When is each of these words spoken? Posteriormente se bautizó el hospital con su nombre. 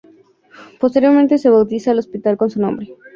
Posteriormente 0.79 1.37
se 1.37 1.51
bautizó 1.51 1.91
el 1.91 1.99
hospital 1.99 2.35
con 2.35 2.49
su 2.49 2.59
nombre. 2.59 2.95